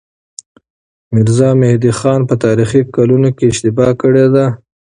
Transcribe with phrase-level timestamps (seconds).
[1.13, 4.45] ميرزا مهدي خان په تاريخي کلونو کې اشتباه کړې ده.